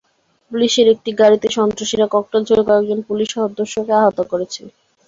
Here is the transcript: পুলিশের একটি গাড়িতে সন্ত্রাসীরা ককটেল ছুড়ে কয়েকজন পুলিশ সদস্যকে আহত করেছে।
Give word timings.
পুলিশের 0.51 0.87
একটি 0.93 1.09
গাড়িতে 1.19 1.47
সন্ত্রাসীরা 1.57 2.05
ককটেল 2.07 2.41
ছুড়ে 2.47 2.63
কয়েকজন 2.67 2.99
পুলিশ 3.09 3.27
সদস্যকে 3.37 3.93
আহত 3.99 4.19
করেছে। 4.31 4.61